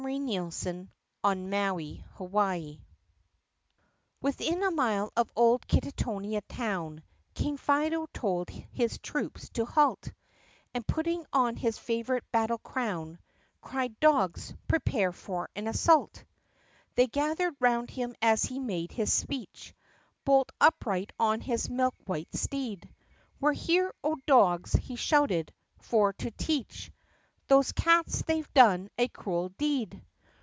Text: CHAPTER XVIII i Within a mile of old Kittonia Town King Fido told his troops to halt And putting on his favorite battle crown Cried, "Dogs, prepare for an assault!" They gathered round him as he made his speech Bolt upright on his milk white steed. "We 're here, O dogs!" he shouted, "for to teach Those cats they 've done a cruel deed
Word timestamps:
CHAPTER 0.01 0.49
XVIII 0.49 0.89
i 2.33 2.79
Within 4.19 4.63
a 4.63 4.71
mile 4.71 5.13
of 5.15 5.31
old 5.35 5.67
Kittonia 5.67 6.41
Town 6.49 7.03
King 7.35 7.55
Fido 7.55 8.07
told 8.11 8.49
his 8.49 8.97
troops 8.97 9.49
to 9.49 9.63
halt 9.65 10.11
And 10.73 10.87
putting 10.87 11.23
on 11.31 11.55
his 11.55 11.77
favorite 11.77 12.23
battle 12.31 12.57
crown 12.57 13.19
Cried, 13.61 13.97
"Dogs, 13.99 14.55
prepare 14.67 15.11
for 15.11 15.51
an 15.55 15.67
assault!" 15.67 16.25
They 16.95 17.05
gathered 17.05 17.55
round 17.59 17.91
him 17.91 18.15
as 18.23 18.45
he 18.45 18.57
made 18.57 18.91
his 18.91 19.13
speech 19.13 19.75
Bolt 20.25 20.51
upright 20.59 21.11
on 21.19 21.41
his 21.41 21.69
milk 21.69 21.93
white 22.07 22.33
steed. 22.35 22.89
"We 23.39 23.49
're 23.51 23.53
here, 23.53 23.93
O 24.03 24.17
dogs!" 24.25 24.73
he 24.73 24.95
shouted, 24.95 25.53
"for 25.77 26.11
to 26.13 26.31
teach 26.31 26.91
Those 27.47 27.73
cats 27.73 28.21
they 28.27 28.41
've 28.41 28.53
done 28.53 28.89
a 28.97 29.09
cruel 29.09 29.49
deed 29.49 30.01